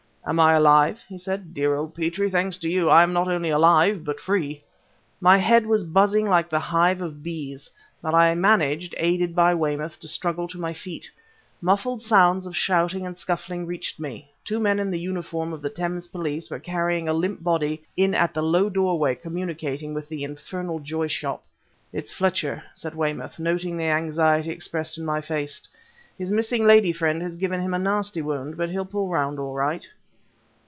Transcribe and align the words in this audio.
"Am 0.23 0.39
I 0.39 0.53
alive?" 0.53 1.03
he 1.09 1.17
said. 1.17 1.55
"Dear 1.55 1.73
old 1.75 1.95
Petrie! 1.95 2.29
Thanks 2.29 2.59
to 2.59 2.69
you, 2.69 2.89
I 2.89 3.01
am 3.01 3.11
not 3.11 3.27
only 3.27 3.49
alive, 3.49 4.05
but 4.05 4.19
free!" 4.19 4.63
My 5.19 5.39
head 5.39 5.65
was 5.65 5.83
buzzing 5.83 6.29
like 6.29 6.53
a 6.53 6.59
hive 6.59 7.01
of 7.01 7.23
bees, 7.23 7.71
but 8.03 8.13
I 8.13 8.35
managed, 8.35 8.93
aided 8.97 9.35
by 9.35 9.55
Weymouth, 9.55 9.99
to 9.99 10.07
struggle 10.07 10.47
to 10.49 10.59
my 10.59 10.73
feet. 10.73 11.09
Muffled 11.59 12.01
sounds 12.01 12.45
of 12.45 12.55
shouting 12.55 13.03
and 13.03 13.17
scuffling 13.17 13.65
reached 13.65 13.99
me. 13.99 14.31
Two 14.45 14.59
men 14.59 14.77
in 14.79 14.91
the 14.91 14.99
uniform 14.99 15.53
of 15.53 15.61
the 15.63 15.71
Thames 15.71 16.07
Police 16.09 16.51
were 16.51 16.59
carrying 16.59 17.09
a 17.09 17.13
limp 17.13 17.41
body 17.43 17.81
in 17.97 18.13
at 18.13 18.31
the 18.33 18.43
low 18.43 18.69
doorway 18.69 19.15
communicating 19.15 19.91
with 19.91 20.07
the 20.07 20.23
infernal 20.23 20.77
Joy 20.79 21.07
Shop. 21.07 21.43
"It's 21.91 22.13
Fletcher," 22.13 22.63
said 22.75 22.93
Weymouth, 22.93 23.39
noting 23.39 23.75
the 23.75 23.85
anxiety 23.85 24.51
expressed 24.51 24.99
in 24.99 25.03
my 25.03 25.19
face. 25.19 25.67
"His 26.15 26.31
missing 26.31 26.65
lady 26.67 26.91
friend 26.93 27.23
has 27.23 27.35
given 27.37 27.59
him 27.59 27.73
a 27.73 27.79
nasty 27.79 28.21
wound, 28.21 28.55
but 28.55 28.69
he'll 28.69 28.85
pull 28.85 29.09
round 29.09 29.39
all 29.39 29.55
right." 29.55 29.85